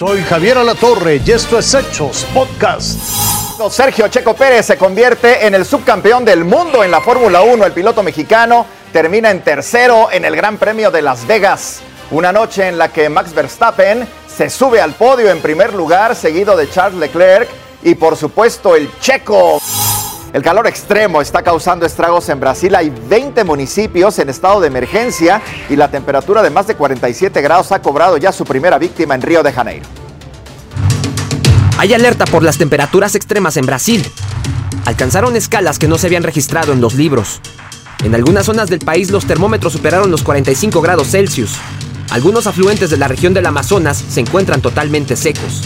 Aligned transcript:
Soy 0.00 0.22
Javier 0.22 0.56
Alatorre 0.56 1.20
y 1.22 1.30
esto 1.30 1.58
es 1.58 1.74
Hechos 1.74 2.26
Podcast. 2.32 2.98
Sergio 3.68 4.08
Checo 4.08 4.32
Pérez 4.32 4.64
se 4.64 4.78
convierte 4.78 5.46
en 5.46 5.54
el 5.54 5.66
subcampeón 5.66 6.24
del 6.24 6.42
mundo 6.42 6.82
en 6.82 6.90
la 6.90 7.02
Fórmula 7.02 7.42
1. 7.42 7.66
El 7.66 7.72
piloto 7.72 8.02
mexicano 8.02 8.64
termina 8.94 9.30
en 9.30 9.42
tercero 9.42 10.10
en 10.10 10.24
el 10.24 10.34
Gran 10.34 10.56
Premio 10.56 10.90
de 10.90 11.02
Las 11.02 11.26
Vegas. 11.26 11.82
Una 12.12 12.32
noche 12.32 12.66
en 12.66 12.78
la 12.78 12.90
que 12.90 13.10
Max 13.10 13.34
Verstappen 13.34 14.08
se 14.26 14.48
sube 14.48 14.80
al 14.80 14.94
podio 14.94 15.30
en 15.30 15.42
primer 15.42 15.74
lugar, 15.74 16.16
seguido 16.16 16.56
de 16.56 16.70
Charles 16.70 16.98
Leclerc 16.98 17.50
y 17.82 17.94
por 17.94 18.16
supuesto 18.16 18.76
el 18.76 18.88
checo. 19.00 19.60
El 20.32 20.42
calor 20.42 20.68
extremo 20.68 21.20
está 21.20 21.42
causando 21.42 21.84
estragos 21.84 22.28
en 22.28 22.38
Brasil. 22.38 22.72
Hay 22.76 22.90
20 22.90 23.42
municipios 23.42 24.16
en 24.20 24.28
estado 24.28 24.60
de 24.60 24.68
emergencia 24.68 25.42
y 25.68 25.74
la 25.74 25.90
temperatura 25.90 26.40
de 26.40 26.50
más 26.50 26.68
de 26.68 26.76
47 26.76 27.42
grados 27.42 27.72
ha 27.72 27.82
cobrado 27.82 28.16
ya 28.16 28.30
su 28.30 28.44
primera 28.44 28.78
víctima 28.78 29.16
en 29.16 29.22
Río 29.22 29.42
de 29.42 29.52
Janeiro. 29.52 29.86
Hay 31.78 31.94
alerta 31.94 32.26
por 32.26 32.44
las 32.44 32.58
temperaturas 32.58 33.16
extremas 33.16 33.56
en 33.56 33.66
Brasil. 33.66 34.06
Alcanzaron 34.84 35.34
escalas 35.34 35.80
que 35.80 35.88
no 35.88 35.98
se 35.98 36.06
habían 36.06 36.22
registrado 36.22 36.72
en 36.72 36.80
los 36.80 36.94
libros. 36.94 37.40
En 38.04 38.14
algunas 38.14 38.46
zonas 38.46 38.70
del 38.70 38.80
país 38.80 39.10
los 39.10 39.26
termómetros 39.26 39.72
superaron 39.72 40.12
los 40.12 40.22
45 40.22 40.80
grados 40.80 41.08
Celsius. 41.10 41.56
Algunos 42.10 42.46
afluentes 42.46 42.88
de 42.90 42.98
la 42.98 43.08
región 43.08 43.34
del 43.34 43.46
Amazonas 43.46 43.96
se 43.96 44.20
encuentran 44.20 44.62
totalmente 44.62 45.16
secos. 45.16 45.62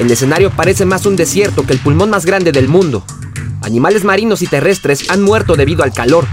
El 0.00 0.10
escenario 0.10 0.50
parece 0.50 0.84
más 0.84 1.06
un 1.06 1.14
desierto 1.14 1.64
que 1.64 1.72
el 1.72 1.78
pulmón 1.78 2.10
más 2.10 2.26
grande 2.26 2.50
del 2.50 2.66
mundo. 2.68 3.04
Animales 3.64 4.04
marinos 4.04 4.42
y 4.42 4.46
terrestres 4.46 5.10
han 5.10 5.22
muerto 5.22 5.56
debido 5.56 5.84
al 5.84 5.92
calor. 5.92 6.26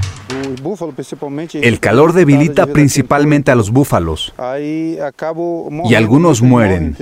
El 1.53 1.79
calor 1.79 2.11
debilita 2.11 2.67
principalmente 2.67 3.51
a 3.51 3.55
los 3.55 3.71
búfalos 3.71 4.33
y 4.59 5.95
algunos 5.95 6.41
mueren. 6.41 6.97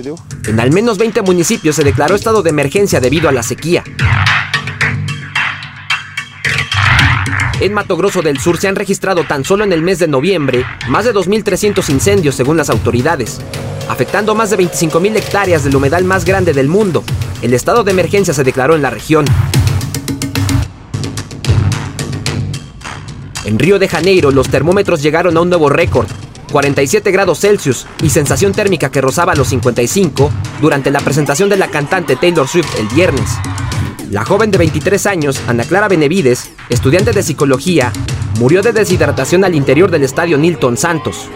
En 0.47 0.59
al 0.59 0.71
menos 0.71 0.99
20 0.99 1.23
municipios 1.23 1.75
se 1.75 1.83
declaró 1.83 2.13
estado 2.13 2.43
de 2.43 2.51
emergencia 2.51 2.99
debido 2.99 3.27
a 3.27 3.31
la 3.31 3.41
sequía. 3.41 3.83
En 7.59 7.73
Mato 7.73 7.97
Grosso 7.97 8.21
del 8.21 8.39
Sur 8.39 8.57
se 8.57 8.67
han 8.67 8.75
registrado 8.75 9.23
tan 9.23 9.43
solo 9.43 9.63
en 9.63 9.73
el 9.73 9.81
mes 9.81 9.97
de 9.97 10.07
noviembre 10.07 10.63
más 10.89 11.05
de 11.05 11.13
2.300 11.13 11.89
incendios 11.89 12.35
según 12.35 12.55
las 12.55 12.69
autoridades, 12.69 13.41
afectando 13.89 14.35
más 14.35 14.51
de 14.51 14.59
25.000 14.59 15.17
hectáreas 15.17 15.63
del 15.63 15.75
humedal 15.75 16.03
más 16.05 16.23
grande 16.23 16.53
del 16.53 16.67
mundo. 16.67 17.03
El 17.41 17.53
estado 17.53 17.83
de 17.83 17.91
emergencia 17.91 18.33
se 18.33 18.43
declaró 18.43 18.75
en 18.75 18.83
la 18.83 18.91
región. 18.91 19.25
En 23.45 23.57
Río 23.57 23.79
de 23.79 23.87
Janeiro 23.87 24.31
los 24.31 24.49
termómetros 24.49 25.01
llegaron 25.01 25.37
a 25.37 25.41
un 25.41 25.49
nuevo 25.49 25.69
récord, 25.69 26.07
47 26.51 27.11
grados 27.11 27.39
Celsius 27.39 27.87
y 28.01 28.09
sensación 28.09 28.53
térmica 28.53 28.91
que 28.91 29.01
rozaba 29.01 29.35
los 29.35 29.47
55 29.49 30.31
durante 30.61 30.91
la 30.91 30.99
presentación 30.99 31.49
de 31.49 31.57
la 31.57 31.69
cantante 31.69 32.15
Taylor 32.15 32.47
Swift 32.47 32.75
el 32.77 32.87
viernes. 32.87 33.29
La 34.11 34.25
joven 34.25 34.51
de 34.51 34.57
23 34.57 35.05
años, 35.05 35.39
Ana 35.47 35.63
Clara 35.63 35.87
Benevides, 35.87 36.51
estudiante 36.69 37.13
de 37.13 37.23
psicología, 37.23 37.93
murió 38.39 38.61
de 38.61 38.73
deshidratación 38.73 39.45
al 39.45 39.55
interior 39.55 39.91
del 39.91 40.03
estadio 40.03 40.37
Nilton 40.37 40.77
Santos. 40.77 41.29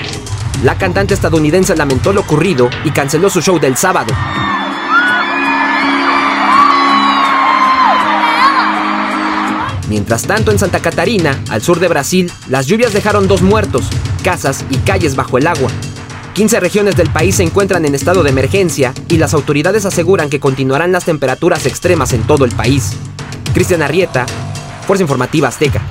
La 0.63 0.77
cantante 0.77 1.13
estadounidense 1.13 1.75
lamentó 1.75 2.13
lo 2.13 2.21
ocurrido 2.21 2.69
y 2.83 2.91
canceló 2.91 3.29
su 3.29 3.41
show 3.41 3.59
del 3.59 3.77
sábado. 3.77 4.13
Mientras 9.89 10.23
tanto, 10.23 10.51
en 10.51 10.59
Santa 10.59 10.79
Catarina, 10.79 11.39
al 11.49 11.61
sur 11.61 11.79
de 11.79 11.87
Brasil, 11.87 12.31
las 12.47 12.67
lluvias 12.67 12.93
dejaron 12.93 13.27
dos 13.27 13.41
muertos, 13.41 13.89
casas 14.23 14.65
y 14.69 14.77
calles 14.77 15.15
bajo 15.15 15.37
el 15.37 15.47
agua. 15.47 15.69
15 16.33 16.59
regiones 16.59 16.95
del 16.95 17.09
país 17.11 17.35
se 17.35 17.43
encuentran 17.43 17.85
en 17.85 17.93
estado 17.93 18.23
de 18.23 18.31
emergencia 18.31 18.93
y 19.07 19.17
las 19.17 19.33
autoridades 19.33 19.85
aseguran 19.85 20.29
que 20.29 20.39
continuarán 20.39 20.91
las 20.91 21.05
temperaturas 21.05 21.65
extremas 21.65 22.13
en 22.13 22.23
todo 22.23 22.45
el 22.45 22.51
país. 22.51 22.93
Cristian 23.53 23.83
Arrieta, 23.83 24.25
Fuerza 24.87 25.03
Informativa 25.03 25.49
Azteca. 25.49 25.81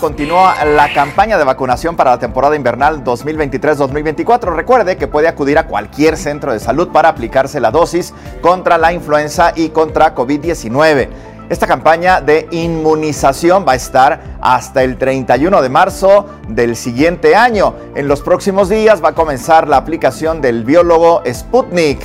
Continúa 0.00 0.64
la 0.64 0.92
campaña 0.92 1.36
de 1.36 1.44
vacunación 1.44 1.96
para 1.96 2.12
la 2.12 2.18
temporada 2.18 2.54
invernal 2.54 3.02
2023-2024. 3.02 4.54
Recuerde 4.54 4.96
que 4.96 5.08
puede 5.08 5.26
acudir 5.26 5.58
a 5.58 5.66
cualquier 5.66 6.16
centro 6.16 6.52
de 6.52 6.60
salud 6.60 6.88
para 6.88 7.08
aplicarse 7.08 7.60
la 7.60 7.70
dosis 7.70 8.14
contra 8.40 8.78
la 8.78 8.92
influenza 8.92 9.52
y 9.56 9.70
contra 9.70 10.14
COVID-19. 10.14 11.08
Esta 11.48 11.68
campaña 11.68 12.20
de 12.20 12.48
inmunización 12.50 13.64
va 13.66 13.72
a 13.72 13.76
estar 13.76 14.38
hasta 14.40 14.82
el 14.82 14.98
31 14.98 15.62
de 15.62 15.68
marzo 15.68 16.26
del 16.48 16.74
siguiente 16.74 17.36
año. 17.36 17.74
En 17.94 18.08
los 18.08 18.20
próximos 18.20 18.68
días 18.68 19.02
va 19.02 19.10
a 19.10 19.14
comenzar 19.14 19.68
la 19.68 19.76
aplicación 19.76 20.40
del 20.40 20.64
biólogo 20.64 21.22
Sputnik. 21.32 22.00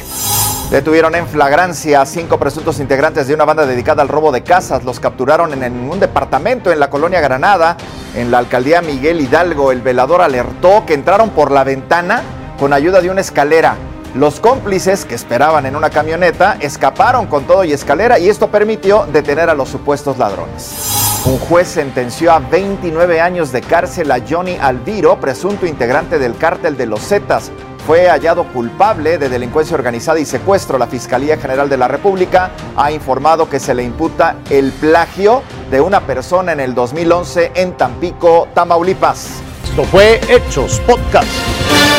Detuvieron 0.69 1.15
en 1.15 1.25
flagrancia 1.25 2.01
a 2.01 2.05
cinco 2.05 2.37
presuntos 2.37 2.79
integrantes 2.79 3.27
de 3.27 3.33
una 3.33 3.45
banda 3.45 3.65
dedicada 3.65 4.03
al 4.03 4.09
robo 4.09 4.31
de 4.31 4.43
casas. 4.43 4.83
Los 4.83 4.99
capturaron 4.99 5.61
en 5.63 5.89
un 5.89 5.99
departamento 5.99 6.71
en 6.71 6.79
la 6.79 6.91
colonia 6.91 7.19
Granada, 7.19 7.77
en 8.15 8.29
la 8.29 8.37
alcaldía 8.37 8.83
Miguel 8.83 9.21
Hidalgo. 9.21 9.71
El 9.71 9.81
velador 9.81 10.21
alertó 10.21 10.85
que 10.85 10.93
entraron 10.93 11.31
por 11.31 11.49
la 11.49 11.63
ventana 11.63 12.21
con 12.59 12.73
ayuda 12.73 13.01
de 13.01 13.09
una 13.09 13.21
escalera. 13.21 13.75
Los 14.15 14.41
cómplices 14.41 15.05
que 15.05 15.15
esperaban 15.15 15.65
en 15.65 15.77
una 15.77 15.89
camioneta 15.89 16.57
escaparon 16.59 17.27
con 17.27 17.45
todo 17.45 17.63
y 17.63 17.71
escalera 17.71 18.19
y 18.19 18.27
esto 18.27 18.49
permitió 18.49 19.05
detener 19.05 19.49
a 19.49 19.53
los 19.53 19.69
supuestos 19.69 20.17
ladrones. 20.17 21.21
Un 21.23 21.39
juez 21.39 21.69
sentenció 21.69 22.33
a 22.33 22.39
29 22.39 23.21
años 23.21 23.53
de 23.53 23.61
cárcel 23.61 24.11
a 24.11 24.19
Johnny 24.27 24.57
Alviro, 24.59 25.17
presunto 25.17 25.65
integrante 25.65 26.19
del 26.19 26.35
cártel 26.35 26.75
de 26.75 26.87
los 26.87 26.99
Zetas. 27.07 27.51
Fue 27.87 28.09
hallado 28.09 28.43
culpable 28.51 29.17
de 29.17 29.29
delincuencia 29.29 29.75
organizada 29.75 30.19
y 30.19 30.25
secuestro. 30.25 30.77
La 30.77 30.87
Fiscalía 30.87 31.37
General 31.37 31.69
de 31.69 31.77
la 31.77 31.87
República 31.87 32.51
ha 32.75 32.91
informado 32.91 33.49
que 33.49 33.61
se 33.61 33.73
le 33.73 33.83
imputa 33.83 34.35
el 34.49 34.73
plagio 34.73 35.41
de 35.71 35.79
una 35.79 36.01
persona 36.01 36.51
en 36.51 36.59
el 36.59 36.75
2011 36.75 37.53
en 37.55 37.77
Tampico, 37.77 38.49
Tamaulipas. 38.53 39.41
Esto 39.63 39.85
fue 39.85 40.19
Hechos 40.27 40.81
Podcast. 40.85 41.90